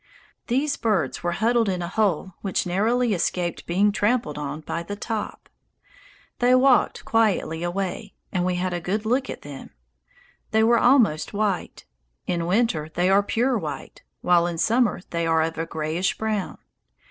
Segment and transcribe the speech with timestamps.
[0.47, 5.47] These birds were huddled in a hole which narrowly escaped being trampled on by Top.
[6.39, 9.69] They walked quietly away, and we had a good look at them.
[10.49, 11.85] They were almost white;
[12.25, 16.57] in winter they are pure white, while in summer they are of a grayish brown.